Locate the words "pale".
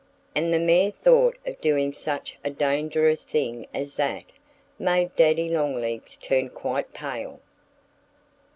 6.91-7.39